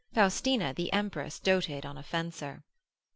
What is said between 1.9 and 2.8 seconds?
a fencer.